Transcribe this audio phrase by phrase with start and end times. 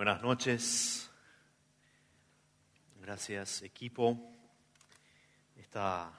[0.00, 1.10] buenas noches.
[3.02, 4.16] Gracias equipo.
[5.58, 6.10] Esta,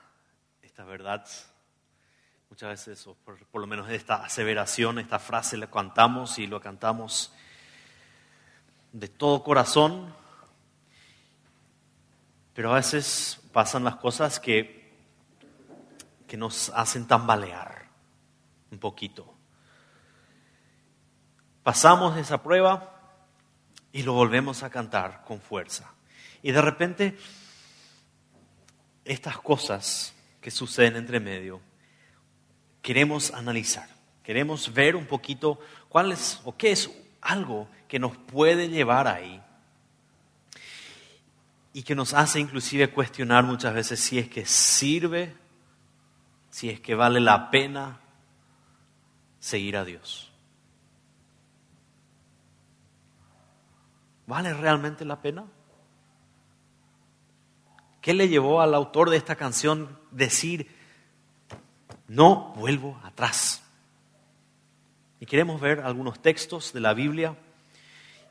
[0.61, 1.25] esta verdad,
[2.51, 7.33] muchas veces, o por, lo menos esta aseveración, esta frase la cantamos y lo cantamos
[8.91, 10.13] de todo corazón,
[12.53, 14.95] pero a veces pasan las cosas que,
[16.27, 17.87] que nos hacen tambalear
[18.69, 19.33] un poquito.
[21.63, 23.00] Pasamos esa prueba
[23.93, 25.93] y lo volvemos a cantar con fuerza.
[26.41, 27.17] Y de repente,
[29.05, 31.61] estas cosas que suceden entre medio,
[32.81, 33.87] queremos analizar,
[34.23, 36.89] queremos ver un poquito cuál es o qué es
[37.21, 39.41] algo que nos puede llevar ahí
[41.73, 45.35] y que nos hace inclusive cuestionar muchas veces si es que sirve,
[46.49, 47.99] si es que vale la pena
[49.39, 50.30] seguir a Dios.
[54.31, 55.43] ¿Vale realmente la pena?
[57.99, 60.73] ¿Qué le llevó al autor de esta canción decir,
[62.07, 63.61] no vuelvo atrás?
[65.19, 67.35] Y queremos ver algunos textos de la Biblia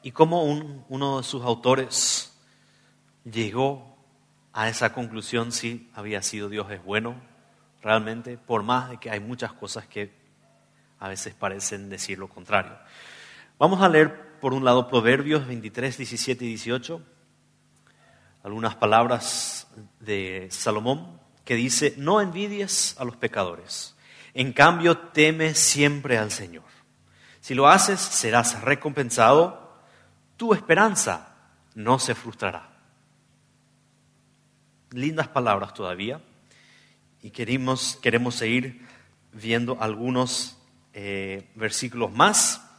[0.02, 2.34] y cómo uno de sus autores
[3.30, 3.94] llegó
[4.54, 7.14] a esa conclusión si había sido Dios es bueno
[7.82, 10.10] realmente, por más de que hay muchas cosas que
[10.98, 12.72] a veces parecen decir lo contrario.
[13.58, 17.02] Vamos a leer por un lado Proverbios 23, 17 y 18,
[18.42, 19.68] algunas palabras
[20.00, 23.96] de Salomón que dice, no envidies a los pecadores,
[24.32, 26.64] en cambio teme siempre al Señor.
[27.40, 29.78] Si lo haces, serás recompensado,
[30.36, 31.36] tu esperanza
[31.74, 32.70] no se frustrará.
[34.92, 36.20] Lindas palabras todavía,
[37.22, 38.86] y queremos, queremos seguir
[39.32, 40.56] viendo algunos
[40.94, 42.69] eh, versículos más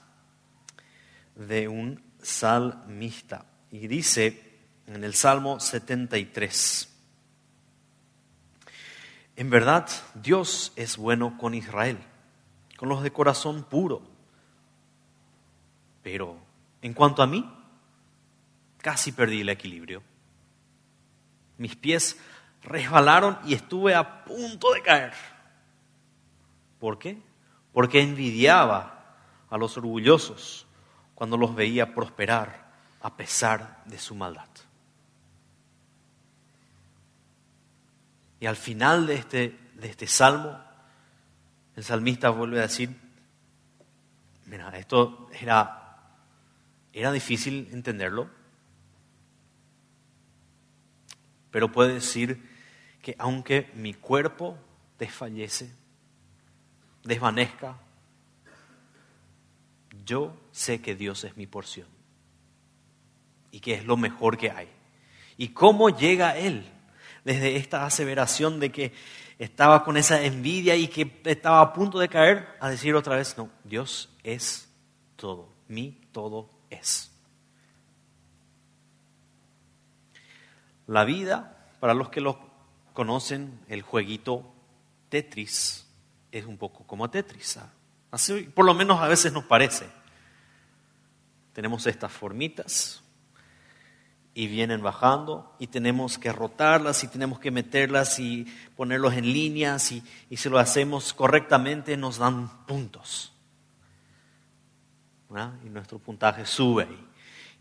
[1.47, 3.45] de un salmista.
[3.71, 6.89] Y dice en el Salmo 73,
[9.35, 11.97] en verdad Dios es bueno con Israel,
[12.77, 14.01] con los de corazón puro.
[16.03, 16.37] Pero
[16.81, 17.49] en cuanto a mí,
[18.77, 20.03] casi perdí el equilibrio.
[21.57, 22.19] Mis pies
[22.63, 25.13] resbalaron y estuve a punto de caer.
[26.79, 27.21] ¿Por qué?
[27.71, 29.15] Porque envidiaba
[29.49, 30.65] a los orgullosos
[31.21, 32.65] cuando los veía prosperar
[32.99, 34.49] a pesar de su maldad.
[38.39, 40.59] Y al final de este, de este salmo,
[41.75, 42.99] el salmista vuelve a decir,
[44.47, 46.09] mira, esto era,
[46.91, 48.27] era difícil entenderlo,
[51.51, 52.49] pero puede decir
[52.99, 54.57] que aunque mi cuerpo
[54.97, 55.71] desfallece,
[57.03, 57.77] desvanezca,
[60.11, 61.87] yo sé que Dios es mi porción
[63.49, 64.67] y que es lo mejor que hay.
[65.37, 66.69] ¿Y cómo llega Él
[67.23, 68.91] desde esta aseveración de que
[69.39, 73.37] estaba con esa envidia y que estaba a punto de caer a decir otra vez,
[73.37, 74.67] no, Dios es
[75.15, 77.09] todo, mi todo es.
[80.87, 82.37] La vida, para los que lo
[82.91, 84.53] conocen, el jueguito
[85.07, 85.87] Tetris
[86.33, 87.55] es un poco como Tetris.
[87.55, 87.71] ¿ah?
[88.11, 90.00] Así por lo menos a veces nos parece.
[91.53, 93.03] Tenemos estas formitas
[94.33, 98.45] y vienen bajando y tenemos que rotarlas y tenemos que meterlas y
[98.75, 103.31] ponerlos en líneas y, y si lo hacemos correctamente nos dan puntos.
[105.65, 106.87] Y nuestro puntaje sube.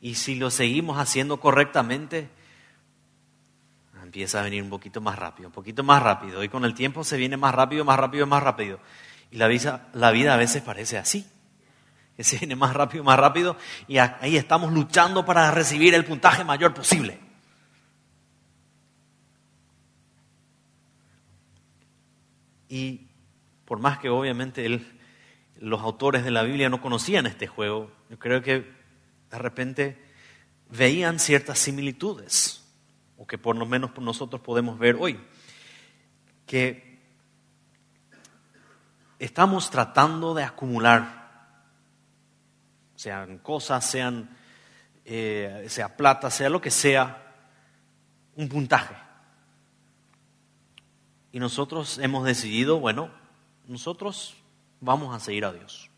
[0.00, 2.28] Y si lo seguimos haciendo correctamente,
[4.02, 6.42] empieza a venir un poquito más rápido, un poquito más rápido.
[6.42, 8.80] Y con el tiempo se viene más rápido, más rápido, más rápido.
[9.30, 11.26] Y la vida, la vida a veces parece así.
[12.20, 13.56] Que se viene más rápido, más rápido.
[13.88, 17.18] Y ahí estamos luchando para recibir el puntaje mayor posible.
[22.68, 23.08] Y
[23.64, 24.68] por más que obviamente
[25.60, 28.70] los autores de la Biblia no conocían este juego, yo creo que
[29.30, 30.04] de repente
[30.68, 32.62] veían ciertas similitudes,
[33.16, 35.18] o que por lo menos nosotros podemos ver hoy,
[36.44, 37.00] que
[39.18, 41.19] estamos tratando de acumular,
[43.00, 44.28] sean cosas, sean,
[45.06, 47.34] eh, sea plata, sea lo que sea,
[48.36, 48.94] un puntaje.
[51.32, 53.10] Y nosotros hemos decidido, bueno,
[53.66, 54.36] nosotros
[54.80, 55.88] vamos a seguir a Dios.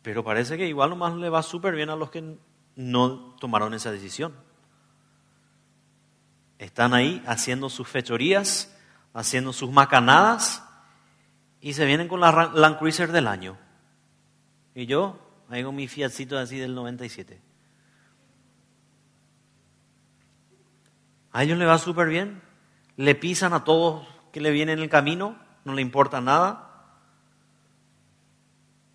[0.00, 2.38] Pero parece que igual nomás le va súper bien a los que
[2.76, 4.34] no tomaron esa decisión.
[6.58, 8.74] Están ahí haciendo sus fechorías,
[9.12, 10.62] haciendo sus macanadas
[11.60, 13.56] y se vienen con la Land Cruiser del año.
[14.74, 15.18] Y yo,
[15.48, 17.40] con mi Fiatcito así del 97.
[21.32, 22.42] A ellos le va súper bien.
[22.96, 26.64] Le pisan a todos que le vienen en el camino, no le importa nada.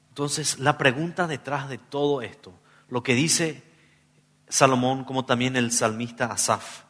[0.10, 2.54] Entonces, la pregunta detrás de todo esto,
[2.90, 3.64] lo que dice
[4.48, 6.84] Salomón, como también el salmista Asaf,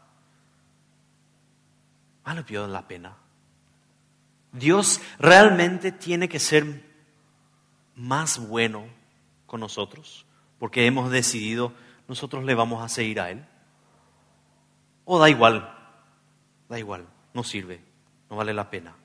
[2.23, 3.22] ¿vale la pena?
[4.53, 6.83] Dios realmente tiene que ser
[7.95, 8.85] más bueno
[9.45, 10.25] con nosotros
[10.57, 11.73] porque hemos decidido
[12.07, 13.45] nosotros le vamos a seguir a Él.
[15.05, 15.69] O da igual,
[16.69, 17.81] da igual, no sirve,
[18.29, 18.95] no vale la pena.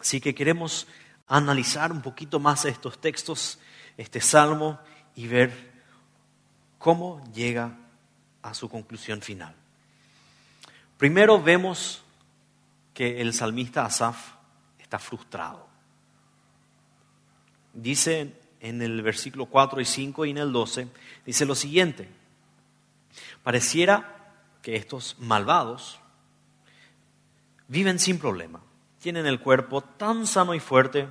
[0.00, 0.86] Así que queremos
[1.26, 3.58] analizar un poquito más estos textos,
[3.98, 4.80] este salmo,
[5.14, 5.82] y ver
[6.78, 7.76] cómo llega
[8.42, 9.54] a su conclusión final.
[10.96, 12.02] Primero vemos
[13.00, 14.34] que el salmista Asaf
[14.78, 15.66] está frustrado.
[17.72, 20.86] Dice en el versículo 4 y 5 y en el 12,
[21.24, 22.10] dice lo siguiente,
[23.42, 25.98] pareciera que estos malvados
[27.68, 28.60] viven sin problema,
[28.98, 31.08] tienen el cuerpo tan sano y fuerte,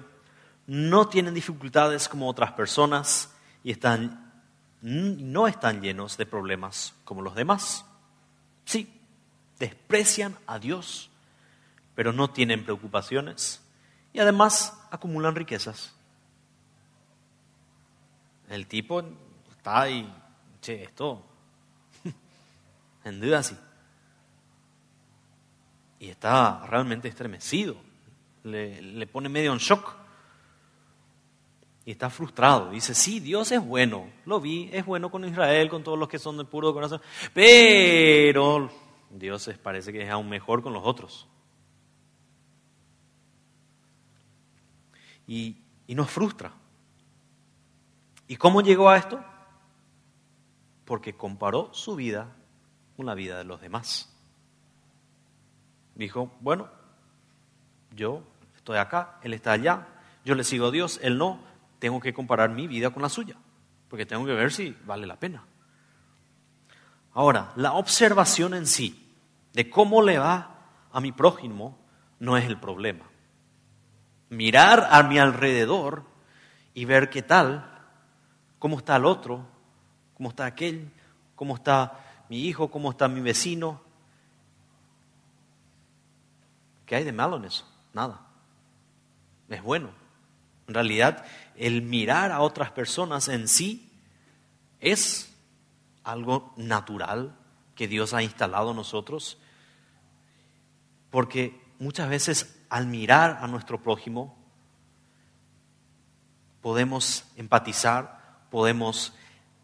[0.67, 3.33] no tienen dificultades como otras personas
[3.63, 4.31] y están,
[4.83, 7.83] no están llenos de problemas como los demás.
[8.63, 9.01] Sí,
[9.57, 11.09] desprecian a Dios
[11.99, 13.61] pero no tienen preocupaciones
[14.13, 15.93] y además acumulan riquezas.
[18.47, 19.03] El tipo
[19.51, 20.09] está ahí,
[20.61, 21.21] che, esto,
[23.03, 23.57] en duda así.
[25.99, 27.75] Y está realmente estremecido,
[28.45, 29.93] le, le pone medio en shock.
[31.83, 32.69] Y está frustrado.
[32.69, 34.09] Dice, sí, Dios es bueno.
[34.23, 37.01] Lo vi, es bueno con Israel, con todos los que son de puro corazón.
[37.33, 38.71] Pero
[39.09, 41.28] Dios parece que es aún mejor con los otros.
[45.29, 45.55] Y,
[45.95, 46.51] nos frustra.
[48.27, 49.23] ¿Y cómo llegó a esto?
[50.85, 52.35] Porque comparó su vida
[52.97, 54.11] con la vida de los demás.
[55.93, 56.67] Dijo, bueno,
[57.95, 58.23] yo
[58.55, 59.87] estoy acá, él está allá,
[60.25, 61.39] yo le sigo a Dios, él no,
[61.77, 63.35] tengo que comparar mi vida con la suya,
[63.87, 65.43] porque tengo que ver si vale la pena.
[67.13, 69.13] Ahora, la observación en sí
[69.53, 70.55] de cómo le va
[70.91, 71.77] a mi prójimo
[72.19, 73.08] no es el problema
[74.29, 76.03] mirar a mi alrededor
[76.73, 77.69] y ver qué tal,
[78.59, 79.45] cómo está el otro,
[80.15, 80.91] cómo está aquel,
[81.35, 81.99] cómo está
[82.29, 83.81] mi hijo, cómo está mi vecino.
[86.85, 87.67] ¿Qué hay de malo en eso?
[87.93, 88.21] Nada.
[89.49, 89.89] Es bueno.
[90.67, 91.25] En realidad,
[91.55, 93.91] el mirar a otras personas en sí
[94.79, 95.35] es
[96.03, 97.35] algo natural
[97.75, 99.39] que Dios ha instalado en nosotros,
[101.09, 104.37] porque muchas veces al mirar a nuestro prójimo,
[106.61, 109.13] podemos empatizar, podemos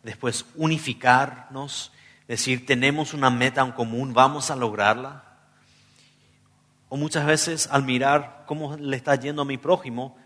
[0.04, 1.92] después unificarnos,
[2.28, 5.24] decir, tenemos una meta en común, vamos a lograrla.
[6.90, 10.18] O muchas veces al mirar cómo le está yendo a mi prójimo,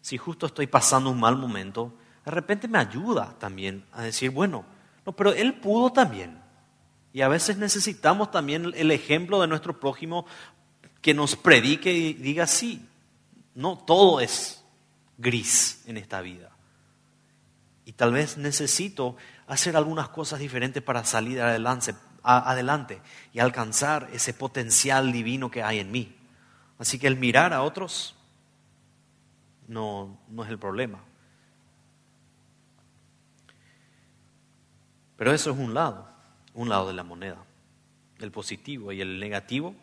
[0.00, 4.64] si justo estoy pasando un mal momento, de repente me ayuda también a decir, bueno,
[5.04, 6.38] no, pero él pudo también.
[7.12, 10.26] Y a veces necesitamos también el ejemplo de nuestro prójimo
[11.00, 12.86] que nos predique y diga, sí,
[13.54, 14.64] no todo es
[15.16, 16.50] gris en esta vida.
[17.84, 23.00] Y tal vez necesito hacer algunas cosas diferentes para salir adelante, adelante
[23.32, 26.14] y alcanzar ese potencial divino que hay en mí.
[26.78, 28.14] Así que el mirar a otros
[29.66, 31.00] no, no es el problema.
[35.16, 36.08] Pero eso es un lado,
[36.54, 37.44] un lado de la moneda,
[38.18, 39.74] el positivo y el negativo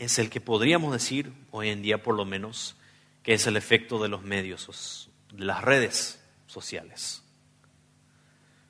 [0.00, 2.74] es el que podríamos decir, hoy en día por lo menos,
[3.22, 7.22] que es el efecto de los medios, de las redes sociales.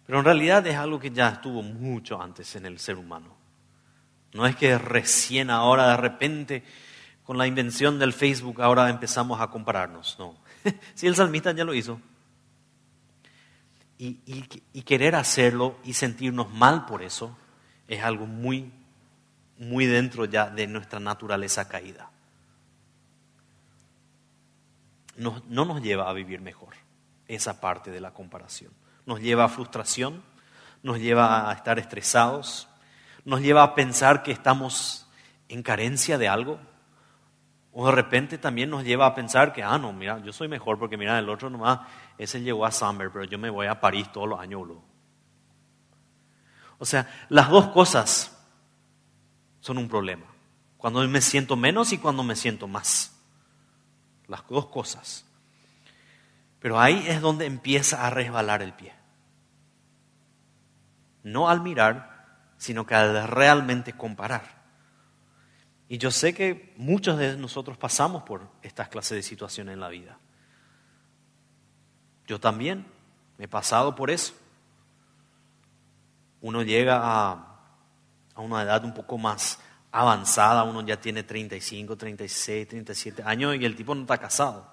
[0.06, 3.36] Pero en realidad es algo que ya estuvo mucho antes en el ser humano.
[4.32, 6.64] No es que recién ahora de repente
[7.22, 10.36] con la invención del Facebook ahora empezamos a compararnos, no.
[10.94, 12.00] si el salmista ya lo hizo.
[13.98, 14.18] Y,
[14.72, 17.36] y, querer hacerlo y sentirnos mal por eso
[17.86, 18.72] es algo muy
[19.60, 22.10] muy dentro ya de nuestra naturaleza caída.
[25.16, 26.74] No, no nos lleva a vivir mejor
[27.28, 28.72] esa parte de la comparación.
[29.04, 30.22] Nos lleva a frustración,
[30.82, 32.68] nos lleva a estar estresados,
[33.26, 35.06] nos lleva a pensar que estamos
[35.48, 36.58] en carencia de algo.
[37.72, 40.78] O de repente también nos lleva a pensar que, ah, no, mira, yo soy mejor
[40.78, 41.80] porque mira, el otro nomás,
[42.16, 44.66] ese llegó a Summer, pero yo me voy a París todos los años,
[46.78, 48.39] O sea, las dos cosas
[49.60, 50.26] son un problema.
[50.76, 53.16] Cuando me siento menos y cuando me siento más.
[54.26, 55.26] Las dos cosas.
[56.60, 58.94] Pero ahí es donde empieza a resbalar el pie.
[61.22, 62.26] No al mirar,
[62.56, 64.60] sino que al realmente comparar.
[65.88, 69.88] Y yo sé que muchos de nosotros pasamos por estas clases de situaciones en la
[69.88, 70.18] vida.
[72.26, 72.86] Yo también
[73.38, 74.34] me he pasado por eso.
[76.40, 77.49] Uno llega a,
[78.40, 79.60] a una edad un poco más
[79.92, 84.72] avanzada, uno ya tiene 35, 36, 37 años y el tipo no está casado.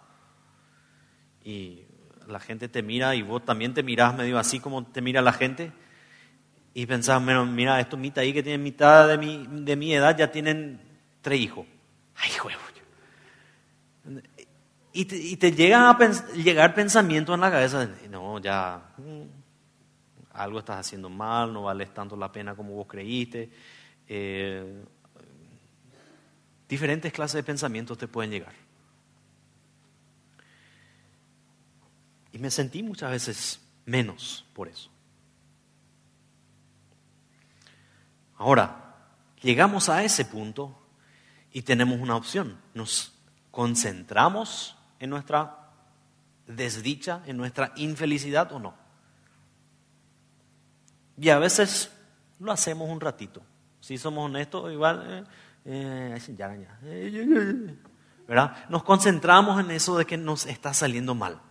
[1.44, 1.84] Y
[2.28, 5.34] la gente te mira y vos también te mirás medio así como te mira la
[5.34, 5.72] gente
[6.74, 10.32] y pensás, mira, estos mitad ahí que tienen mitad de mi, de mi edad ya
[10.32, 10.80] tienen
[11.22, 11.66] tres hijos.
[12.16, 12.62] Ay, huevo.
[14.94, 15.98] Y te, llegan a
[16.34, 19.37] llegar pensamientos en la cabeza, no, ya, mm,
[20.38, 23.50] algo estás haciendo mal, no vales tanto la pena como vos creíste.
[24.08, 24.84] Eh,
[26.70, 28.54] diferentes clases de pensamientos te pueden llegar.
[32.32, 34.90] Y me sentí muchas veces menos por eso.
[38.36, 38.96] Ahora,
[39.42, 40.80] llegamos a ese punto
[41.52, 42.60] y tenemos una opción.
[42.76, 43.14] Nos
[43.50, 45.72] concentramos en nuestra
[46.46, 48.87] desdicha, en nuestra infelicidad o no.
[51.18, 51.92] Y a veces
[52.40, 53.42] lo hacemos un ratito.
[53.80, 55.26] Si somos honestos, igual,
[55.66, 56.18] eh,
[56.84, 57.76] eh,
[58.28, 58.66] ¿verdad?
[58.70, 61.42] Nos concentramos en eso de que nos está saliendo mal.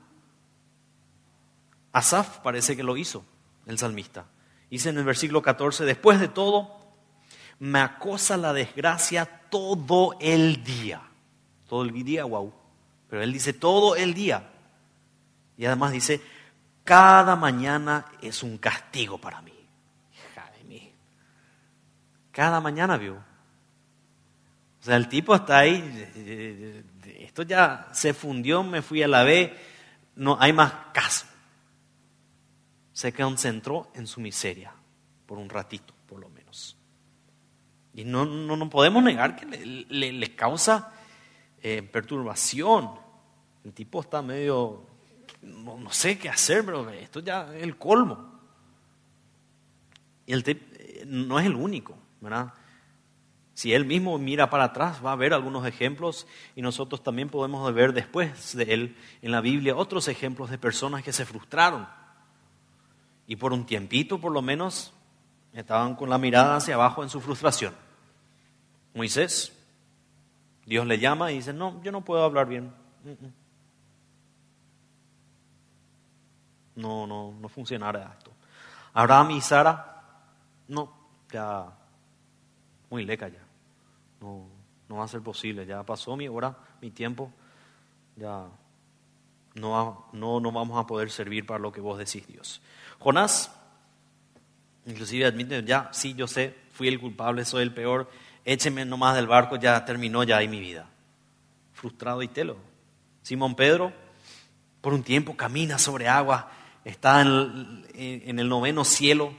[1.92, 3.24] Asaf parece que lo hizo,
[3.66, 4.26] el salmista.
[4.70, 6.76] Dice en el versículo 14, después de todo,
[7.58, 11.00] me acosa la desgracia todo el día.
[11.68, 12.52] Todo el día, wow.
[13.08, 14.50] Pero él dice todo el día.
[15.56, 16.20] Y además dice,
[16.84, 19.55] cada mañana es un castigo para mí.
[22.36, 23.14] Cada mañana vio.
[23.14, 25.80] O sea, el tipo está ahí,
[27.18, 29.56] esto ya se fundió, me fui a la B,
[30.16, 31.24] no hay más caso.
[32.92, 34.70] Se concentró en su miseria
[35.24, 36.76] por un ratito, por lo menos.
[37.94, 40.92] Y no, no, podemos negar que le, causa
[41.62, 42.90] eh, perturbación.
[43.64, 44.84] El tipo está medio,
[45.40, 48.38] no, sé qué hacer, pero esto ya es el colmo.
[50.26, 51.96] Y el eh, no es el único,
[53.54, 57.72] Si él mismo mira para atrás, va a ver algunos ejemplos y nosotros también podemos
[57.72, 61.88] ver después de él en la Biblia otros ejemplos de personas que se frustraron
[63.26, 64.92] y por un tiempito por lo menos
[65.52, 67.74] estaban con la mirada hacia abajo en su frustración.
[68.94, 69.52] Moisés,
[70.66, 72.72] Dios le llama y dice, no, yo no puedo hablar bien.
[76.74, 78.32] No, no, no funcionará esto.
[78.92, 80.02] Abraham y Sara,
[80.68, 80.92] no,
[81.30, 81.72] ya
[82.90, 83.44] muy leca ya.
[84.20, 84.46] No,
[84.88, 85.66] no va a ser posible.
[85.66, 87.32] Ya pasó mi hora, mi tiempo.
[88.16, 88.46] Ya
[89.56, 92.60] no, no, no vamos a poder servir para lo que vos decís, Dios.
[92.98, 93.50] Jonás,
[94.86, 98.10] inclusive admite, ya, sí, yo sé, fui el culpable, soy el peor,
[98.44, 100.88] écheme nomás del barco, ya terminó ya ahí mi vida.
[101.72, 102.56] Frustrado y telo.
[103.22, 103.92] Simón Pedro,
[104.80, 106.50] por un tiempo camina sobre agua,
[106.84, 109.32] está en el, noveno cielo,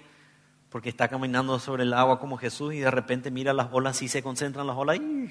[0.69, 4.07] porque está caminando sobre el agua como Jesús y de repente mira las olas y
[4.07, 5.29] se concentran las olas y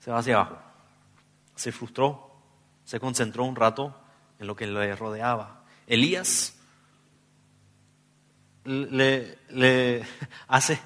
[0.00, 0.58] se va hacia abajo.
[1.54, 2.30] Se frustró,
[2.84, 3.98] se concentró un rato
[4.38, 5.64] en lo que le rodeaba.
[5.86, 6.54] Elías
[8.64, 10.06] le,
[10.48, 10.78] hace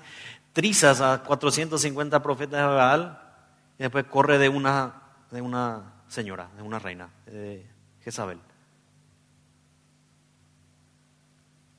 [0.53, 3.21] trizas a 450 profetas de Baal
[3.79, 7.67] y después corre de una, de una señora, de una reina, de
[8.03, 8.39] Jezabel.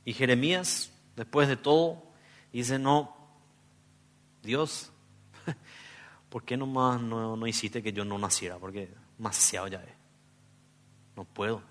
[0.06, 2.04] Y Jeremías, después de todo,
[2.52, 3.16] dice, no,
[4.42, 4.92] Dios,
[6.30, 8.58] ¿por qué nomás no, no hiciste que yo no naciera?
[8.58, 9.94] Porque demasiado ya es.
[11.16, 11.62] No puedo.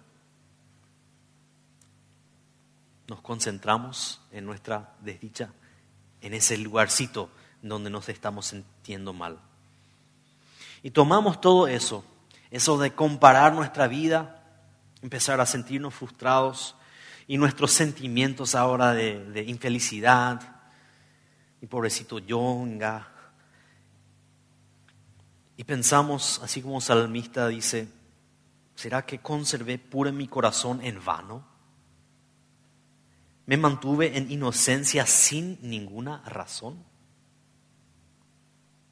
[3.09, 5.53] Nos concentramos en nuestra desdicha
[6.21, 7.29] en ese lugarcito
[7.61, 9.39] donde nos estamos sintiendo mal.
[10.83, 12.05] Y tomamos todo eso,
[12.51, 14.43] eso de comparar nuestra vida,
[15.03, 16.75] empezar a sentirnos frustrados
[17.33, 20.39] y nuestros sentimientos ahora de, infelicidad,
[21.63, 23.09] y pobrecito Yonga.
[25.57, 27.89] Y pensamos, así como salmista dice,
[28.75, 31.43] ¿será que conservé puro mi corazón en vano?
[33.47, 36.85] Me mantuve en inocencia sin ninguna razón.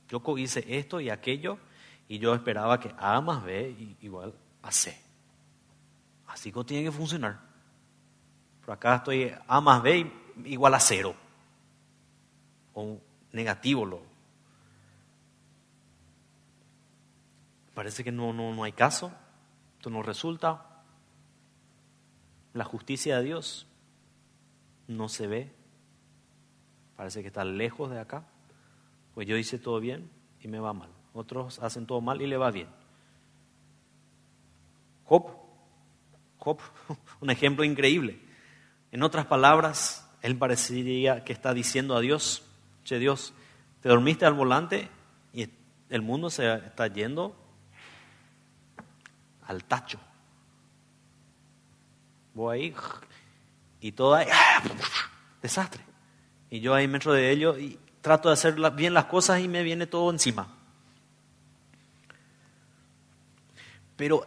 [0.09, 1.59] Yo hice esto y aquello
[2.09, 4.33] y yo esperaba que A más B igual
[4.63, 4.99] a C.
[6.27, 7.50] Así que tiene que funcionar.
[8.71, 10.11] Acá estoy A más B
[10.45, 11.15] igual a cero.
[12.75, 12.99] O
[13.33, 14.03] negativo lo.
[17.75, 19.13] Parece que no, no, no hay caso.
[19.77, 20.83] Esto no resulta.
[22.53, 23.67] La justicia de Dios
[24.87, 25.53] no se ve.
[26.97, 28.25] Parece que está lejos de acá.
[29.15, 30.11] Pues yo hice todo bien
[30.41, 30.91] y me va mal.
[31.13, 32.69] Otros hacen todo mal y le va bien.
[35.05, 35.29] Job,
[36.39, 36.61] Job,
[37.21, 38.30] un ejemplo increíble.
[38.93, 42.43] En otras palabras, él parecería que está diciendo a Dios,
[42.85, 43.33] che Dios,
[43.81, 44.89] te dormiste al volante
[45.33, 45.49] y
[45.89, 47.37] el mundo se está yendo
[49.47, 49.99] al tacho.
[52.35, 52.75] Voy ahí
[53.81, 54.27] y todo ahí,
[55.43, 55.83] desastre.
[56.51, 59.63] Y yo ahí metro de ello y trato de hacer bien las cosas y me
[59.63, 60.57] viene todo encima.
[63.97, 64.27] Pero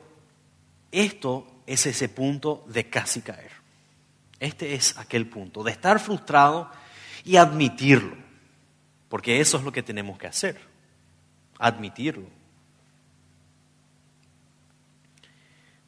[0.92, 3.63] esto es ese punto de casi caer.
[4.44, 6.70] Este es aquel punto de estar frustrado
[7.24, 8.18] y admitirlo.
[9.08, 10.60] Porque eso es lo que tenemos que hacer.
[11.60, 12.28] Admitirlo.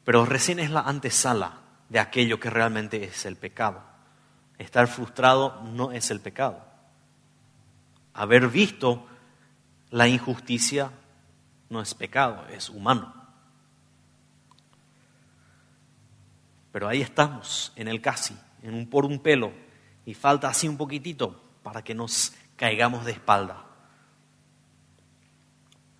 [0.06, 1.58] Pero recién es la antesala
[1.90, 3.84] de aquello que realmente es el pecado.
[4.56, 6.64] Estar frustrado no es el pecado.
[8.14, 9.06] Haber visto
[9.90, 10.92] la injusticia
[11.68, 13.12] no es pecado, es humano.
[16.72, 19.52] Pero ahí estamos, en el casi, en un por un pelo,
[20.04, 23.64] y falta así un poquitito para que nos caigamos de espalda.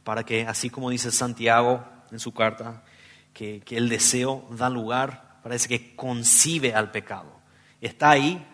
[0.05, 2.85] Para que, así como dice Santiago en su carta,
[3.33, 7.41] que, que el deseo da lugar, parece que concibe al pecado.
[7.81, 8.47] Está ahí,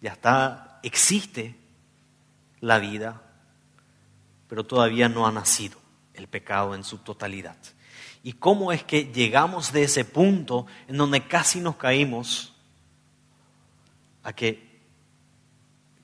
[0.00, 1.56] ya está, existe
[2.60, 3.22] la vida,
[4.48, 5.78] pero todavía no ha nacido
[6.14, 7.56] el pecado en su totalidad.
[8.26, 12.52] ¿Y cómo es que llegamos de ese punto en donde casi nos caímos
[14.24, 14.80] a que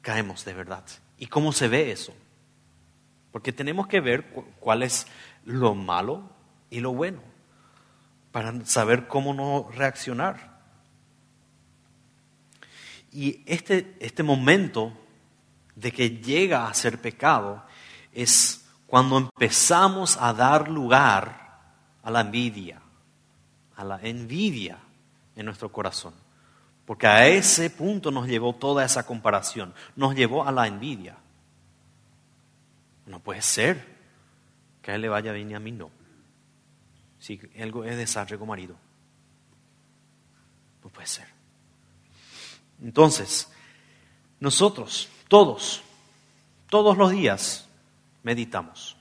[0.03, 0.85] caemos de verdad?
[1.19, 2.15] ¿Y cómo se ve eso?
[3.33, 4.25] Porque tenemos que ver
[4.61, 5.09] cuál es
[5.45, 6.23] lo malo
[6.71, 7.21] y lo bueno
[8.31, 10.61] para saber cómo no reaccionar.
[13.11, 14.93] Y este, este momento
[15.75, 17.65] de que llega a ser pecado
[18.13, 21.42] es cuando empezamos a dar lugar
[22.03, 22.81] a la envidia,
[23.77, 24.79] a la envidia
[25.37, 26.15] en nuestro corazón.
[26.85, 31.17] Porque a ese punto nos llevó toda esa comparación, nos llevó a la envidia.
[33.07, 33.87] No puede ser
[34.81, 35.91] que a él le vaya bien y a mí no.
[37.19, 38.77] Si algo es desastre con marido.
[40.83, 41.29] No puede ser.
[42.83, 43.49] Entonces,
[44.41, 45.83] nosotros, todos,
[46.69, 47.69] todos los días
[48.25, 48.97] meditamos.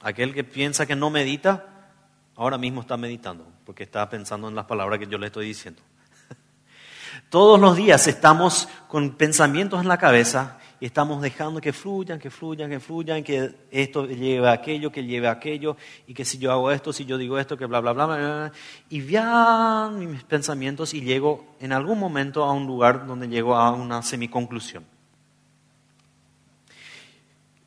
[0.00, 1.92] Aquel que piensa que no medita,
[2.36, 5.82] ahora mismo está meditando, porque está pensando en las palabras que yo le estoy diciendo.
[7.30, 12.30] Todos los días estamos con pensamientos en la cabeza y estamos dejando que fluyan, que
[12.30, 16.38] fluyan, que fluyan, que esto lleve a aquello, que lleve a aquello, y que si
[16.38, 18.52] yo hago esto, si yo digo esto, que bla, bla, bla, bla,
[18.90, 23.72] y vean mis pensamientos y llego en algún momento a un lugar donde llego a
[23.72, 24.84] una semiconclusión.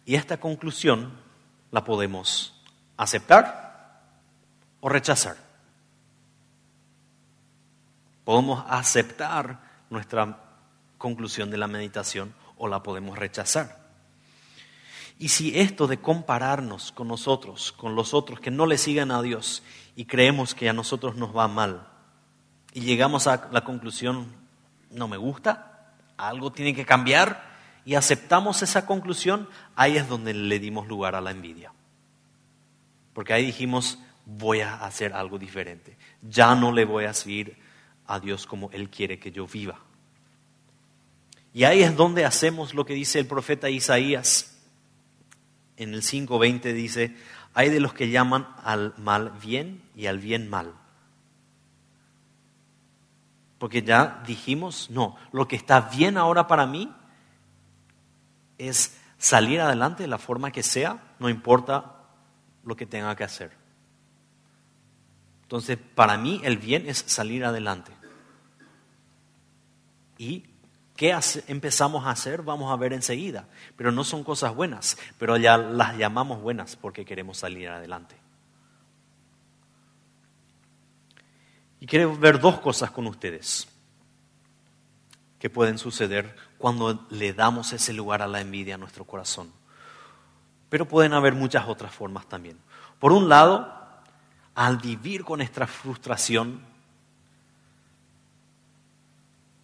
[0.06, 1.12] Y esta conclusión
[1.72, 2.54] la podemos
[2.98, 4.02] aceptar
[4.82, 5.38] o rechazar.
[8.24, 10.38] Podemos aceptar nuestra
[10.98, 13.80] conclusión de la meditación o la podemos rechazar.
[15.18, 19.22] Y si esto de compararnos con nosotros, con los otros que no le sigan a
[19.22, 19.64] Dios
[19.96, 21.88] y creemos que a nosotros nos va mal,
[22.74, 24.28] y llegamos a la conclusión,
[24.92, 27.49] no me gusta, algo tiene que cambiar,
[27.90, 31.74] y aceptamos esa conclusión, ahí es donde le dimos lugar a la envidia.
[33.14, 33.98] Porque ahí dijimos,
[34.28, 37.58] voy a hacer algo diferente, ya no le voy a seguir
[38.06, 39.80] a Dios como Él quiere que yo viva.
[41.52, 44.56] Y ahí es donde hacemos lo que dice el profeta Isaías.
[45.76, 47.16] En el 5.20 dice,
[47.56, 50.76] hay de los que llaman al mal bien y al bien mal.
[53.58, 56.94] Porque ya dijimos, no, lo que está bien ahora para mí
[58.60, 61.96] es salir adelante de la forma que sea, no importa
[62.64, 63.52] lo que tenga que hacer.
[65.42, 67.92] Entonces, para mí el bien es salir adelante.
[70.20, 70.44] Y
[71.00, 71.18] ¿Qué
[71.48, 72.42] empezamos a hacer?
[72.42, 73.48] Vamos a ver enseguida.
[73.78, 78.18] Pero no son cosas buenas, pero ya las llamamos buenas porque queremos salir adelante.
[81.80, 83.66] Y quiero ver dos cosas con ustedes
[85.40, 89.52] que pueden suceder cuando le damos ese lugar a la envidia a nuestro corazón.
[90.70, 92.60] Pero pueden haber muchas otras formas también.
[93.00, 93.74] Por un lado,
[94.54, 96.62] al vivir con esta frustración,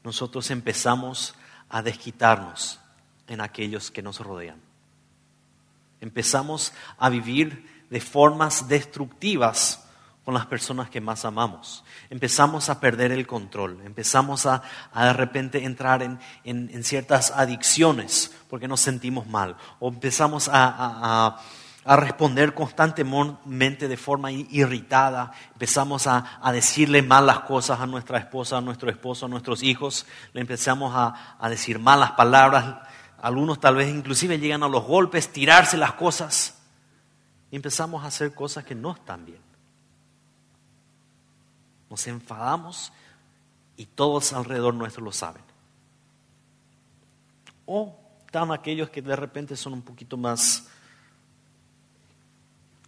[0.04, 1.36] nosotros empezamos
[1.70, 2.80] a desquitarnos
[3.28, 4.62] en aquellos que nos rodean.
[6.00, 9.85] Empezamos a vivir de formas destructivas
[10.26, 11.84] con las personas que más amamos.
[12.10, 14.64] Empezamos a perder el control, empezamos a,
[14.96, 21.38] de repente entrar en, ciertas adicciones porque nos sentimos mal, o empezamos a,
[21.88, 28.62] responder constantemente de forma irritada, empezamos a, decirle mal las cosas a nuestra esposa, a
[28.62, 32.78] nuestro esposo, a nuestros hijos, le empezamos a, decir malas palabras,
[33.22, 36.58] algunos tal vez inclusive llegan a los golpes, tirarse las cosas,
[37.52, 39.46] y empezamos a hacer cosas que no están bien
[41.96, 42.92] nos enfadamos
[43.78, 45.42] y todos alrededor nuestro lo saben.
[47.66, 50.68] O están aquellos que de repente son un poquito más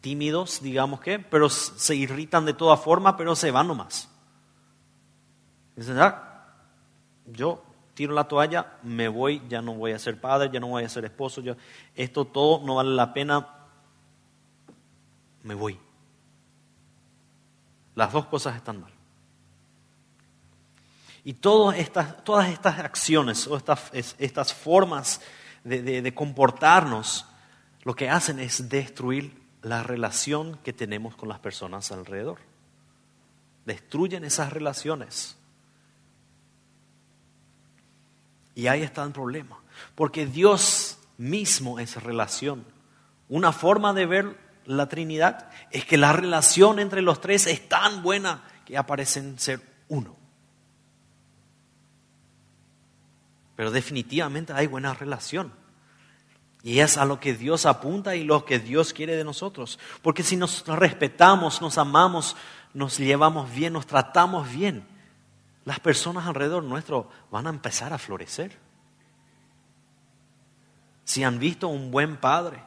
[0.01, 4.09] tímidos, digamos que, pero se irritan de toda forma, pero se van nomás.
[5.77, 6.45] Dicen, ah,
[7.27, 10.83] yo tiro la toalla, me voy, ya no voy a ser padre, ya no voy
[10.83, 11.41] a ser esposo,
[11.95, 13.47] esto todo no vale la pena,
[15.43, 15.79] me voy.
[17.95, 18.96] Las dos cosas están mal.
[21.27, 25.19] Y todas estas, todas estas acciones o estas, formas
[25.65, 27.25] de comportarnos,
[27.83, 32.37] lo que hacen es destruir la relación que tenemos con las personas alrededor.
[33.65, 35.35] Destruyen esas relaciones.
[38.55, 39.59] Y ahí está el problema.
[39.95, 42.63] Porque Dios mismo es relación.
[43.27, 48.01] Una forma de ver la Trinidad es que la relación entre los tres es tan
[48.01, 49.59] buena que aparecen ser
[49.89, 50.16] uno.
[53.57, 55.51] Pero definitivamente hay buena relación.
[56.61, 59.79] Y es a lo que Dios apunta y lo que Dios quiere de nosotros.
[60.03, 62.37] Porque si nos respetamos, nos amamos,
[62.75, 64.87] nos llevamos bien, nos tratamos bien,
[65.65, 68.55] las personas alrededor nuestro van a empezar a florecer.
[71.03, 72.63] Si han visto un buen padre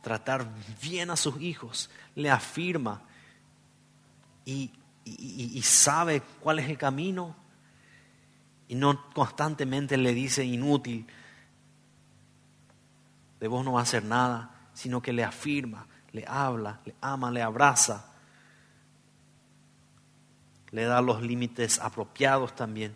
[0.00, 0.48] tratar
[0.80, 3.02] bien a sus hijos, le afirma
[4.44, 4.70] y,
[5.04, 7.34] y sabe cuál es el camino,
[8.68, 11.06] y no constantemente le dice inútil,
[13.40, 17.30] de vos no va a hacer nada, sino que le afirma, le habla, le ama,
[17.30, 18.12] le abraza,
[20.70, 22.94] le da los límites apropiados también.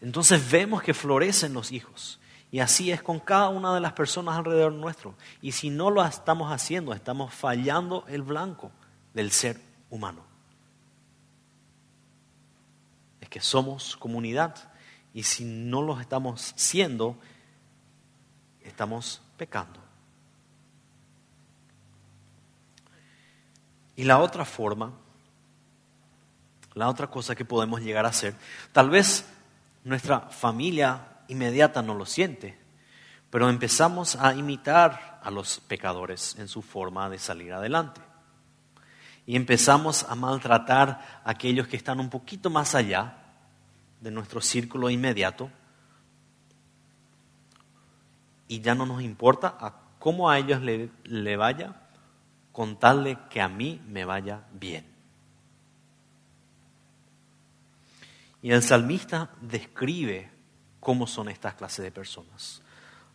[0.00, 2.20] Entonces vemos que florecen los hijos.
[2.52, 5.14] Y así es con cada una de las personas alrededor nuestro.
[5.40, 8.72] Y si no lo estamos haciendo, estamos fallando el blanco
[9.14, 10.24] del ser humano.
[13.20, 14.70] Es que somos comunidad
[15.12, 17.16] y si no lo estamos siendo,
[18.62, 19.80] estamos pecando.
[23.96, 24.92] Y la otra forma,
[26.74, 28.34] la otra cosa que podemos llegar a hacer,
[28.72, 29.26] tal vez
[29.84, 32.58] nuestra familia inmediata no lo siente,
[33.30, 38.00] pero empezamos a imitar a los pecadores en su forma de salir adelante.
[39.26, 43.19] Y empezamos a maltratar a aquellos que están un poquito más allá
[44.00, 45.50] de nuestro círculo inmediato
[48.48, 51.88] y ya no nos importa a cómo a ellos le, vaya,
[52.50, 54.84] con tal de que a mí me vaya bien.
[58.42, 60.30] Y el salmista describe
[60.80, 62.60] cómo son estas clases de personas.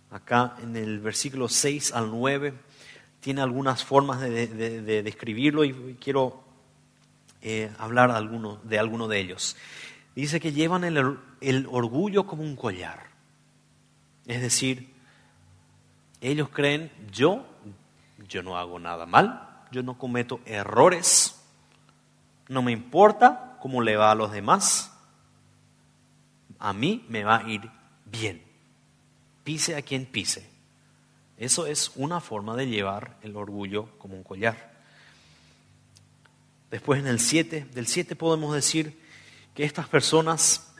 [0.10, 2.54] Acá en el versículo 6 al 9
[3.19, 6.45] tiene algunas formas de, describirlo y quiero
[7.41, 9.58] eh, hablar de alguno, de alguno de ellos
[10.15, 13.08] dice que llevan el, orgullo como un collar.
[14.25, 14.93] Es decir,
[16.21, 17.45] ellos creen, yo,
[18.28, 21.39] yo no hago nada mal, yo no cometo errores,
[22.47, 24.91] no me importa cómo le va a los demás,
[26.58, 27.69] a mí me va a ir
[28.06, 28.41] bien,
[29.43, 30.49] pise a quien pise.
[31.38, 34.73] Eso es una forma de llevar el orgullo como un collar.
[36.71, 38.97] Después en el 7, del 7 podemos decir,
[39.56, 40.74] que estas personas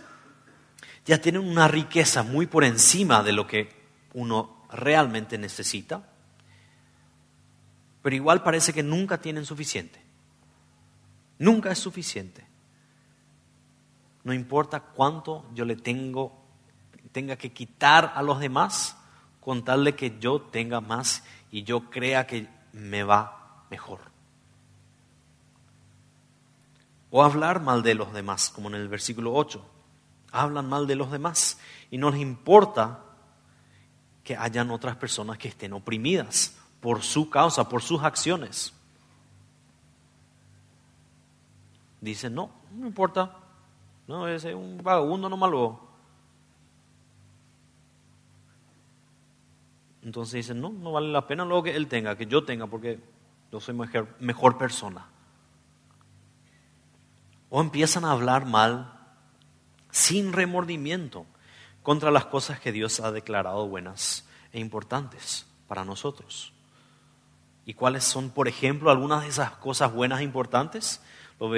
[1.06, 3.70] ya tienen una riqueza muy por encima de lo que
[4.14, 6.08] uno realmente necesita,
[8.02, 10.00] pero igual parece que nunca tienen suficiente.
[11.40, 12.46] Nunca es suficiente.
[14.24, 16.46] No importa cuánto yo le tengo,
[17.12, 18.98] tenga que quitar a los demás,
[19.40, 24.14] con tal de que yo tenga más y yo crea que me va mejor
[27.17, 29.63] o hablar mal de los demás, como en el versículo 8.
[30.34, 31.58] Hablan mal de los demás
[31.89, 33.06] y no les importa
[34.21, 38.73] que hayan otras personas que estén oprimidas por su causa, por sus acciones.
[42.01, 43.38] Dicen, no, no importa,
[44.08, 45.80] no, es un vagabundo no malo.
[50.04, 52.99] Entonces dicen, no, no vale la pena lo que él tenga, que yo tenga, porque
[53.54, 55.14] yo soy mejor, mejor persona.
[57.49, 58.93] O empiezan a hablar mal
[59.91, 61.25] sin remordimiento
[61.84, 66.51] contra las cosas que Dios ha declarado buenas e importantes para nosotros.
[67.65, 71.01] ¿Y cuáles son, por ejemplo, algunas de esas cosas buenas e importantes?
[71.39, 71.49] Lo,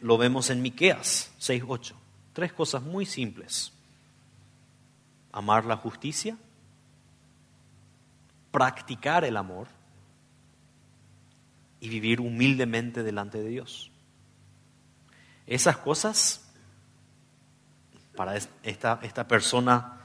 [0.00, 1.94] lo vemos en Miqueas 6:8.
[2.32, 3.72] Tres cosas muy simples.
[5.32, 6.36] Amar la justicia,
[8.50, 9.68] practicar el amor
[11.80, 13.90] y vivir humildemente delante de Dios.
[15.46, 16.48] Esas cosas,
[18.16, 20.00] para esta, esta persona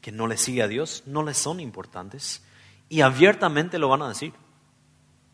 [0.00, 2.42] que no le sigue a Dios, no le son importantes
[2.88, 4.32] y abiertamente lo van a decir.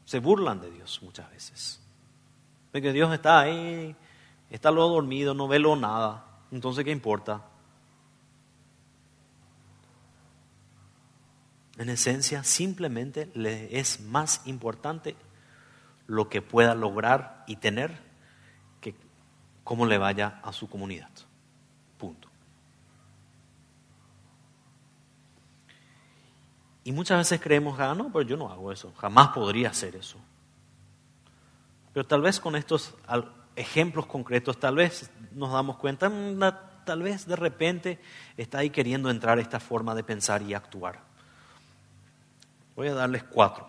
[0.04, 1.80] Se burlan de Dios muchas veces.
[2.72, 3.96] De que Dios está ahí,
[4.50, 6.26] está luego dormido, no ve lo nada.
[6.52, 7.42] Entonces, ¿qué importa?
[11.78, 15.16] En esencia, simplemente le es más importante
[16.06, 18.05] lo que pueda lograr y tener
[19.66, 21.10] cómo le vaya a su comunidad.
[21.98, 22.28] Punto.
[26.84, 30.18] Y muchas veces creemos, ah, no, pero yo no hago eso, jamás podría hacer eso.
[31.92, 32.94] Pero tal vez con estos
[33.56, 36.38] ejemplos concretos, tal vez nos damos cuenta, mm,
[36.84, 38.00] tal vez de repente
[38.36, 41.00] está ahí queriendo entrar esta forma de pensar y actuar.
[42.76, 43.68] Voy a darles cuatro.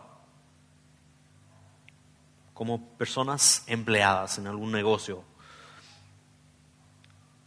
[2.53, 5.23] Como personas empleadas en algún negocio.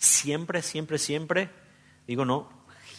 [0.01, 1.51] Siempre, siempre, siempre,
[2.07, 2.49] digo, no,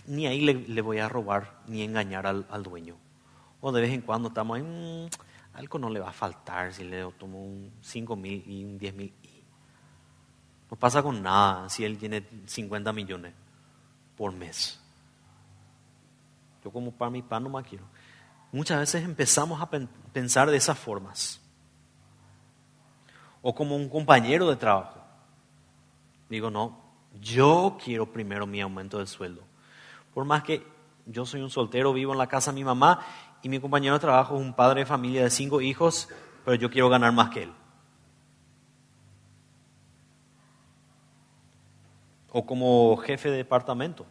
[0.06, 2.96] ni ahí le, voy a robar ni engañar al, dueño.
[3.60, 5.10] O de vez en cuando estamos en, mm,
[5.54, 8.94] algo no le va a faltar si le tomo un 5 mil y un 10
[8.94, 9.14] mil.
[10.70, 13.34] No pasa con nada si él tiene 50 millones
[14.16, 14.80] por mes.
[16.64, 17.86] Yo como para mi pan no más quiero.
[18.52, 19.68] Muchas veces empezamos a
[20.14, 21.42] pensar de esas formas.
[23.42, 25.02] O como un compañero de trabajo.
[26.30, 29.44] Digo, no, yo quiero primero mi aumento de sueldo.
[30.14, 30.66] Por más que
[31.06, 33.06] yo soy un soltero, vivo en la casa de mi mamá
[33.42, 36.08] y mi compañero de trabajo es un padre de familia de cinco hijos,
[36.46, 37.54] pero yo quiero ganar más que él.
[42.32, 44.06] O como jefe de departamento.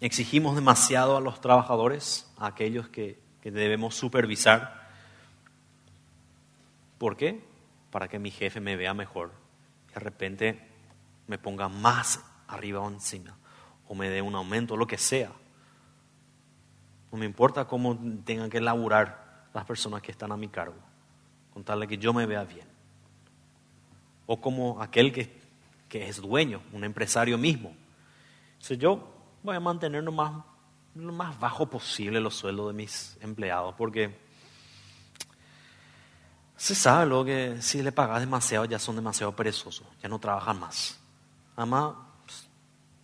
[0.00, 4.86] Exigimos demasiado a los trabajadores, a aquellos que, que debemos supervisar.
[6.98, 7.42] ¿Por qué?
[7.90, 9.45] Para que mi jefe me vea mejor.
[9.96, 10.60] De repente
[11.26, 13.34] me ponga más arriba o encima,
[13.88, 15.32] o me dé un aumento, lo que sea.
[17.10, 20.76] No me importa cómo tengan que laburar las personas que están a mi cargo,
[21.54, 22.66] con tal de que yo me vea bien.
[24.26, 25.40] O como aquel que,
[25.88, 27.74] que es dueño, un empresario mismo.
[28.52, 29.02] Entonces yo
[29.42, 30.44] voy a mantener lo más,
[30.94, 34.14] lo más bajo posible los sueldos de mis empleados, porque
[36.56, 40.58] se sabe lo que si le pagas demasiado ya son demasiado perezosos, ya no trabajan
[40.58, 40.98] más.
[41.54, 41.94] Además,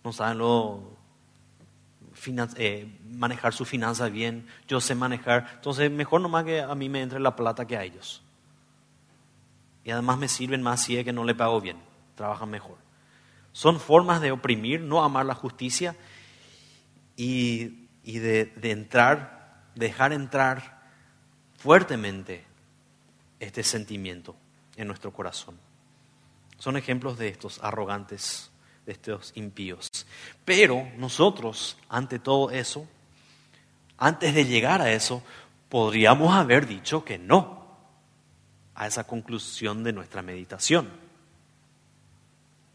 [0.03, 0.39] no saben
[2.57, 7.01] eh, manejar su finanza bien, yo sé manejar, entonces mejor nomás que a mí me
[7.01, 8.23] entre la plata que a ellos.
[9.83, 11.77] Y además me sirven más si es que no le pago bien,
[12.15, 12.77] trabajan mejor.
[13.51, 15.95] Son formas de oprimir, no amar la justicia
[17.15, 20.81] y, de, de entrar, dejar entrar
[21.57, 22.45] fuertemente
[23.43, 24.35] este sentimiento
[24.75, 25.57] en nuestro corazón.
[26.57, 28.51] Son ejemplos de estos arrogantes
[28.85, 29.89] de estos impíos.
[30.45, 32.87] Pero nosotros, ante todo eso,
[33.97, 35.23] antes de llegar a eso,
[35.69, 37.63] podríamos haber dicho que no
[38.75, 40.89] a esa conclusión de nuestra meditación.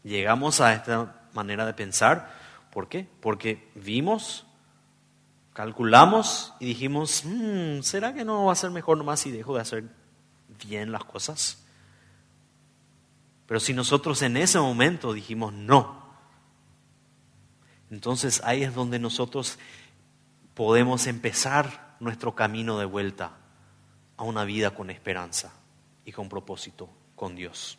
[0.03, 2.33] Llegamos a esta manera de pensar,
[2.71, 3.07] ¿por qué?
[3.21, 4.45] Porque vimos,
[5.53, 9.61] calculamos y dijimos, hmm, ¿será que no va a ser mejor nomás si dejo de
[9.61, 9.98] hacer
[10.65, 11.63] bien las cosas?
[13.45, 15.99] Pero si nosotros en ese momento dijimos no,
[17.89, 19.57] entonces ahí es donde nosotros
[20.53, 23.37] podemos empezar nuestro camino de vuelta
[24.17, 25.53] a una vida con esperanza
[26.05, 27.77] y con propósito con Dios.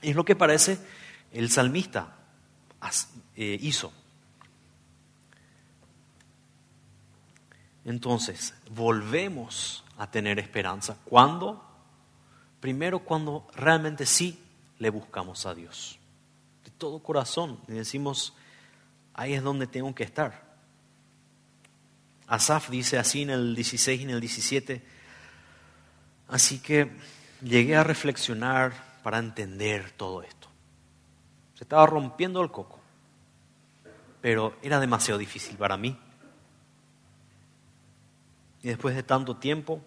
[0.00, 0.78] Es lo que parece
[1.32, 2.16] el salmista
[3.36, 3.92] eh, hizo.
[7.84, 10.98] Entonces, volvemos a tener esperanza.
[11.04, 11.67] ¿Cuándo?
[12.60, 14.42] Primero cuando realmente sí
[14.78, 15.98] le buscamos a Dios.
[16.64, 17.60] De todo corazón.
[17.68, 18.34] Y decimos,
[19.14, 20.48] ahí es donde tengo que estar.
[22.28, 24.82] Asaf dice así en el 16 y en el 17,
[26.28, 26.90] así que
[27.42, 30.48] llegué a reflexionar para entender todo esto.
[31.54, 32.78] Se estaba rompiendo el coco,
[34.20, 35.98] pero era demasiado difícil para mí.
[38.62, 39.80] Y después de tanto tiempo,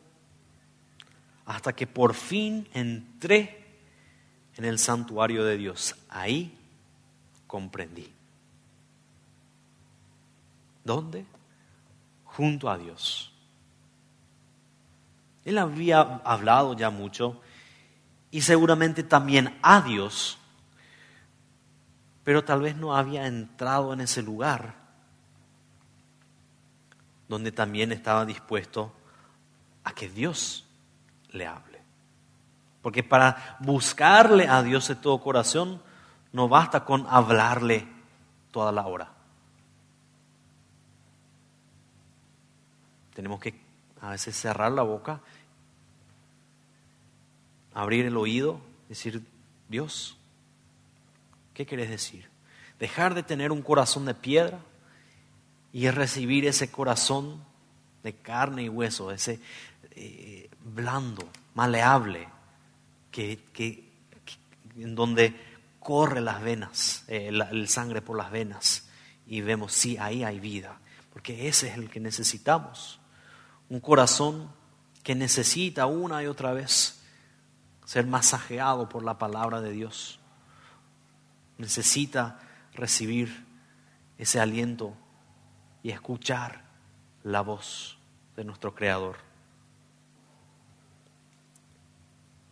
[1.51, 3.65] hasta que por fin entré
[4.55, 5.97] en el santuario de Dios.
[6.07, 6.57] Ahí
[7.45, 8.09] comprendí.
[10.85, 11.25] ¿Dónde?
[12.23, 13.33] Junto a Dios.
[15.43, 17.41] Él había hablado ya mucho
[18.31, 20.37] y seguramente también a Dios,
[22.23, 24.73] pero tal vez no había entrado en ese lugar
[27.27, 28.93] donde también estaba dispuesto
[29.83, 30.65] a que Dios
[31.31, 31.81] le hable.
[32.81, 35.81] Porque para buscarle a Dios de todo corazón,
[36.33, 37.87] no basta con hablarle
[38.51, 39.11] toda la hora.
[43.13, 43.59] Tenemos que
[44.01, 45.21] a veces cerrar la boca,
[47.73, 49.23] abrir el oído, decir,
[49.69, 50.17] Dios,
[51.53, 52.29] ¿qué quieres decir?
[52.79, 54.59] Dejar de tener un corazón de piedra
[55.71, 57.43] y recibir ese corazón
[58.03, 59.39] de carne y hueso, ese
[59.91, 62.27] eh, blando, maleable,
[63.11, 63.91] que,
[64.77, 65.35] en donde
[65.79, 68.87] corre las venas, eh, el sangre por las venas,
[69.25, 70.79] y vemos, sí, ahí hay vida,
[71.13, 72.99] porque ese es el que necesitamos.
[73.69, 74.51] Un corazón
[75.03, 77.01] que necesita una y otra vez
[77.85, 80.19] ser masajeado por la palabra de Dios.
[81.57, 82.39] Necesita
[82.73, 83.45] recibir
[84.17, 84.95] ese aliento
[85.83, 86.63] y escuchar
[87.23, 87.97] la voz
[88.35, 89.30] de nuestro Creador.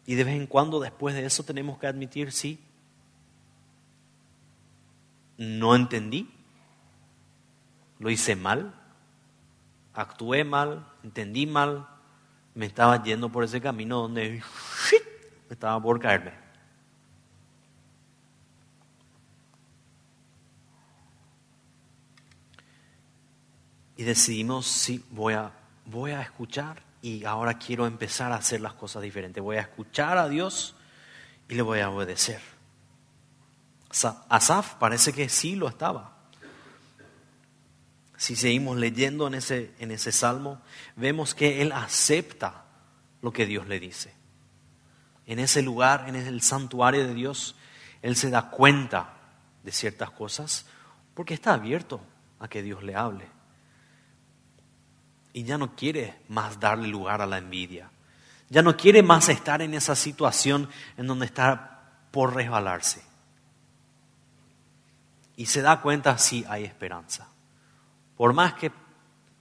[0.10, 2.60] Y de vez en cuando después de eso tenemos que admitir, sí,
[5.38, 6.34] no entendí,
[8.00, 8.74] lo hice mal,
[9.94, 11.88] actué mal, entendí mal,
[12.56, 14.42] me estaba yendo por ese camino donde
[15.52, 16.34] estaba por caerme.
[23.96, 25.52] Y decidimos, sí, voy a,
[25.86, 29.42] voy a escuchar y ahora quiero empezar a hacer las cosas diferentes.
[29.42, 30.76] Voy a escuchar a Dios
[31.48, 32.42] y le voy a obedecer.
[34.30, 36.18] Asaf parece que sí lo estaba.
[38.18, 40.62] Si seguimos leyendo en ese, en ese salmo,
[40.96, 42.66] vemos que él acepta
[43.22, 44.14] lo que Dios le dice.
[45.26, 47.56] En ese lugar, en el santuario de Dios,
[48.02, 49.14] él se da cuenta
[49.64, 50.66] de ciertas cosas
[51.14, 52.02] porque está abierto
[52.40, 53.39] a que Dios le hable
[55.40, 57.90] y ya no quiere más darle lugar a la envidia.
[58.50, 63.02] Ya no quiere más estar en esa situación en donde está por resbalarse.
[65.38, 67.30] Y se da cuenta si hay esperanza.
[68.18, 68.70] Por más que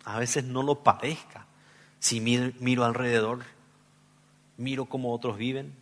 [0.04, 1.46] a veces no lo parezca,
[1.98, 3.40] si miro alrededor,
[4.56, 5.74] miro cómo otros viven,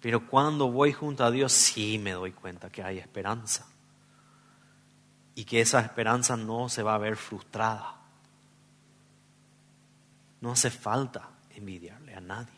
[0.00, 3.66] pero cuando voy junto a Dios sí me doy cuenta que hay esperanza.
[5.34, 8.03] Y que esa esperanza no se va a ver frustrada
[10.44, 12.52] no hace falta envidiarle a nadie.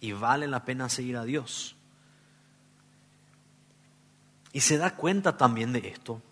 [0.00, 1.76] Y vale la pena seguir a Dios.
[4.54, 6.22] Y se da cuenta también de esto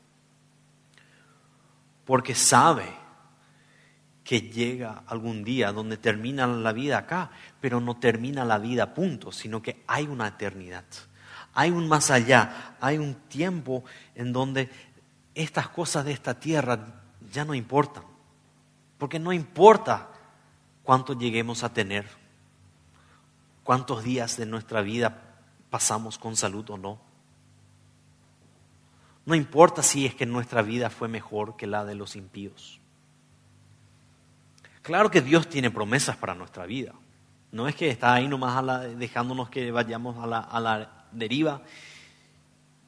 [2.06, 2.86] porque sabe
[4.24, 9.30] que llega algún día donde termina la vida acá, pero no termina la vida punto,
[9.30, 10.86] sino que hay una eternidad.
[11.52, 13.84] Hay un más allá, hay un tiempo
[14.14, 14.70] en donde
[15.34, 18.05] estas cosas de esta tierra ya no importan.
[18.98, 20.08] Porque no importa
[20.82, 22.08] cuánto lleguemos a tener,
[23.64, 25.22] cuántos días de nuestra vida
[25.70, 26.98] pasamos con salud o no.
[29.26, 32.80] No importa si es que nuestra vida fue mejor que la de los impíos.
[34.82, 36.94] Claro que Dios tiene promesas para nuestra vida.
[37.50, 38.64] No es que está ahí nomás
[38.96, 41.62] dejándonos que vayamos a la, a la deriva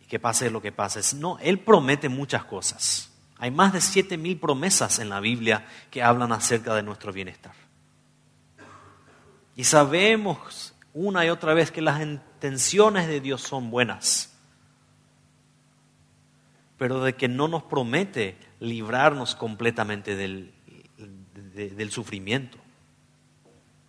[0.00, 1.16] y que pase lo que pase.
[1.16, 3.07] No, Él promete muchas cosas.
[3.38, 7.54] Hay más de siete mil promesas en la Biblia que hablan acerca de nuestro bienestar.
[9.54, 14.34] Y sabemos una y otra vez que las intenciones de Dios son buenas,
[16.76, 20.52] pero de que no nos promete librarnos completamente del,
[21.54, 22.58] del sufrimiento.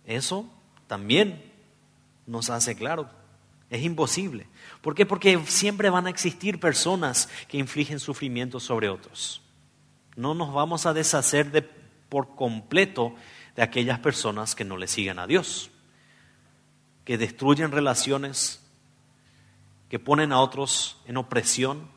[0.04, 0.48] Eso
[0.86, 1.52] también
[2.26, 3.08] nos hace claro.
[3.70, 4.48] Es imposible.
[4.82, 5.06] ¿Por qué?
[5.06, 9.40] Porque siempre van a existir personas que infligen sufrimiento sobre otros.
[10.16, 13.14] No nos vamos a deshacer de, por completo
[13.54, 15.70] de aquellas personas que no le siguen a Dios,
[17.04, 18.60] que destruyen relaciones,
[19.88, 21.88] que ponen a otros en opresión.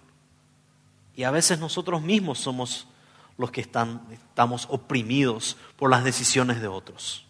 [1.16, 2.88] Y a veces nosotros mismos somos
[3.36, 7.26] los que están, estamos oprimidos por las decisiones de otros.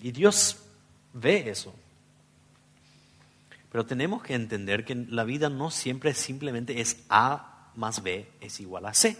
[0.00, 0.58] Y Dios
[1.12, 1.74] ve eso.
[3.74, 8.60] Pero tenemos que entender que la vida no siempre simplemente es A más B es
[8.60, 9.18] igual a C.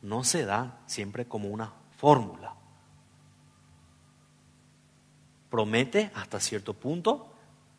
[0.00, 2.54] No se da siempre como una fórmula.
[5.50, 7.34] promete hasta cierto punto,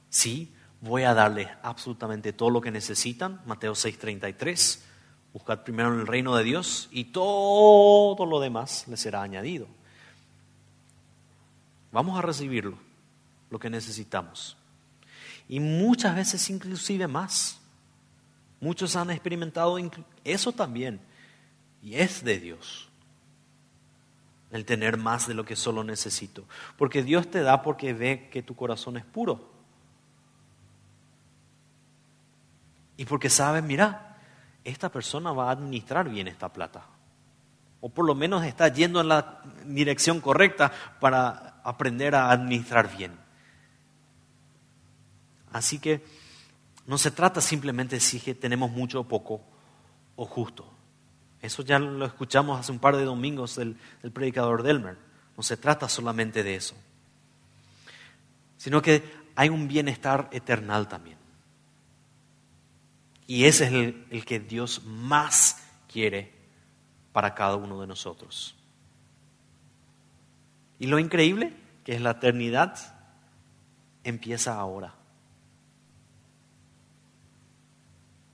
[0.09, 4.81] sí, voy a darles absolutamente todo lo que necesitan, Mateo 6:33,
[5.31, 9.67] buscad primero el reino de Dios y todo lo demás les será añadido.
[11.93, 12.77] Vamos a recibirlo,
[13.49, 14.57] lo que necesitamos.
[15.47, 17.59] Y muchas veces inclusive más.
[18.59, 19.77] Muchos han experimentado
[20.23, 20.99] eso también.
[21.81, 22.89] Y es de Dios.
[24.51, 26.45] El tener más de lo que solo necesito.
[26.77, 29.51] Porque Dios te da porque ve que tu corazón es puro.
[32.97, 34.17] Y porque sabe, mira,
[34.63, 36.85] esta persona va a administrar bien esta plata.
[37.81, 43.24] O por lo menos está yendo en la dirección correcta para aprender a administrar bien.
[45.56, 46.03] Así que
[46.86, 49.41] no se trata simplemente de si tenemos mucho o poco
[50.18, 50.70] o justo.
[51.41, 53.78] Eso ya lo escuchamos hace un par de domingos del,
[54.12, 54.97] predicador Delmer.
[55.38, 56.76] No se trata solamente de eso,
[58.58, 59.01] sino que
[59.34, 61.18] hay un bienestar eternal también.
[63.28, 66.34] Y ese es el, el que Dios más quiere
[67.14, 68.58] para cada uno de nosotros.
[70.80, 71.53] Y lo increíble,
[71.86, 72.78] que es la eternidad,
[74.03, 74.95] empieza ahora.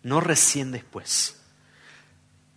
[0.04, 1.41] No recién después.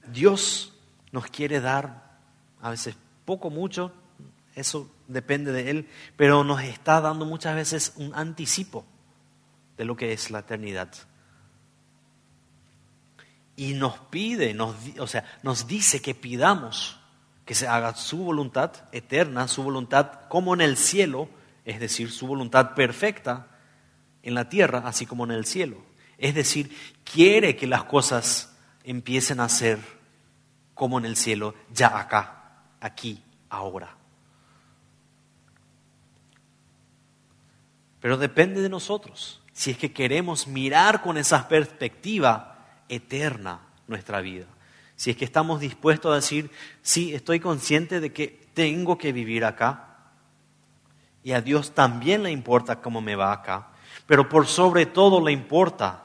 [0.07, 0.75] Dios
[1.13, 2.19] nos quiere dar,
[2.61, 3.93] a veces poco, mucho,
[4.55, 8.85] eso depende de Él, pero nos está dando muchas veces un anticipo
[9.77, 10.91] de lo que es la eternidad
[13.57, 16.99] y nos pide, nos, o sea, nos dice que pidamos
[17.45, 21.29] que se haga su voluntad eterna, su voluntad como en el cielo,
[21.65, 23.49] es decir, su voluntad perfecta
[24.23, 25.77] en la tierra, así como en el cielo.
[26.19, 29.79] Es decir, quiere que las cosas empiecen a ser
[30.75, 33.97] como en el cielo, ya acá, aquí, ahora.
[38.01, 39.41] Pero depende de nosotros.
[39.53, 44.47] Si es que queremos mirar con esa perspectiva, eterna nuestra vida.
[44.97, 46.51] Si es que estamos dispuestos a decir,
[46.83, 49.95] sí, estoy consciente de que tengo que vivir acá,
[51.23, 53.69] y a Dios también le importa cómo me va acá,
[54.07, 56.04] pero por sobre todo le importa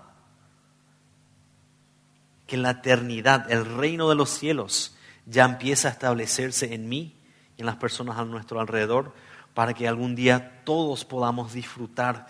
[2.49, 4.95] que en la eternidad, el reino de los cielos,
[5.25, 7.15] ya empieza a establecerse en mí
[7.55, 9.13] y en las personas a nuestro alrededor,
[9.53, 12.27] para que algún día todos podamos disfrutar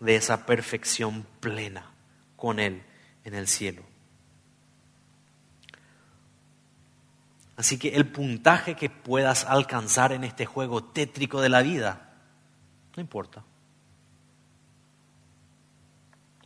[0.00, 1.90] de esa perfección plena
[2.36, 2.82] con Él
[3.24, 3.82] en el cielo.
[7.56, 12.14] Así que el puntaje que puedas alcanzar en este juego tétrico de la vida,
[12.96, 13.44] no importa.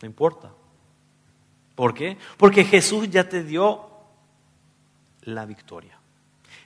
[0.03, 0.53] No importa.
[1.77, 2.17] ¿Por qué?
[2.39, 3.89] Porque Jesús ya te dio
[5.23, 5.99] la victoria.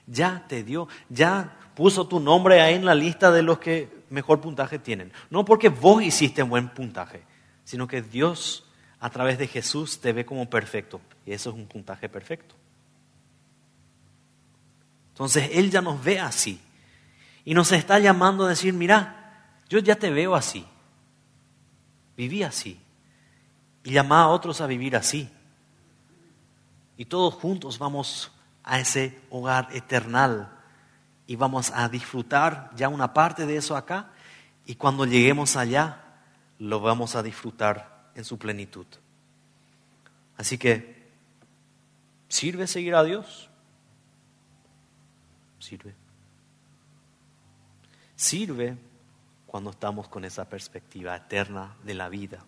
[0.07, 4.41] Ya te dio, ya puso tu nombre ahí en la lista de los que mejor
[4.41, 5.13] puntaje tienen.
[5.29, 7.23] No porque vos hiciste buen puntaje,
[7.65, 8.65] sino que Dios
[9.01, 11.01] a través de Jesús te ve como perfecto.
[11.27, 12.55] Y eso es un puntaje perfecto.
[15.13, 16.61] Entonces Él ya nos ve así.
[17.45, 20.65] Y nos está llamando a decir, mira, yo ya te veo así.
[22.17, 22.79] Viví así.
[23.85, 25.29] Y llama a otros a vivir así.
[26.97, 28.31] Y todos juntos vamos
[28.63, 30.51] a ese hogar eternal.
[31.27, 34.11] Y vamos a disfrutar ya una parte de eso acá.
[34.67, 36.03] Y cuando lleguemos allá,
[36.59, 38.87] lo vamos a disfrutar en su plenitud.
[40.37, 41.11] Así que,
[42.29, 43.51] ¿sirve seguir a Dios?
[45.61, 45.95] sirve.
[48.17, 48.77] Sirve
[49.47, 52.45] cuando estamos con esa perspectiva eterna de la vida,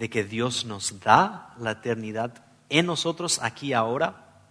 [0.00, 4.46] de que Dios nos da la eternidad en nosotros aquí ahora,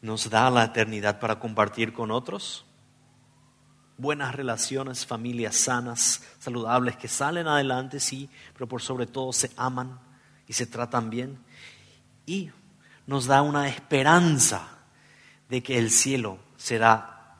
[0.00, 2.64] nos da la eternidad para compartir con otros,
[3.98, 10.00] buenas relaciones, familias sanas, saludables, que salen adelante, sí, pero por sobre todo se aman
[10.46, 11.38] y se tratan bien,
[12.24, 12.50] y
[13.06, 14.70] nos da una esperanza
[15.50, 17.36] de que el cielo será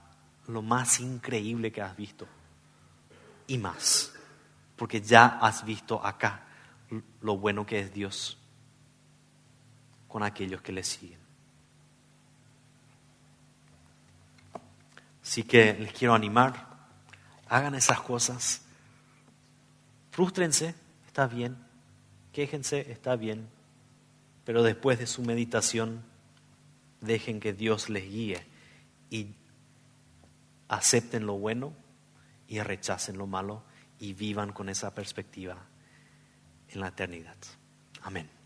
[0.49, 2.29] lo más increíble que has visto
[3.47, 4.13] y más,
[4.79, 6.47] porque ya has visto acá
[7.21, 8.39] lo bueno que es Dios
[10.07, 11.19] con aquellos que le siguen.
[15.23, 16.67] Así que les quiero animar,
[17.49, 18.63] hagan esas cosas,
[20.11, 20.75] frústrense,
[21.07, 21.59] está bien,
[22.33, 23.51] quéjense, está bien,
[24.45, 26.03] pero después de su meditación
[27.03, 28.47] dejen que Dios les guíe
[29.11, 29.35] y
[30.69, 31.75] acepten lo bueno
[32.47, 33.68] y rechacen lo malo
[33.99, 35.57] y vivan con esa perspectiva
[36.69, 37.37] en la eternidad.
[38.03, 38.38] Amén.